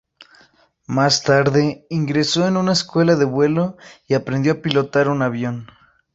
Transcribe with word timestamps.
Más 0.87 1.21
tarde, 1.21 1.85
ingresó 1.91 2.47
en 2.47 2.57
una 2.57 2.71
escuela 2.71 3.15
de 3.15 3.25
vuelo 3.25 3.77
y 4.07 4.15
aprendió 4.15 4.53
a 4.53 4.59
pilotar 4.59 5.07
un 5.07 5.21
avión. 5.21 5.67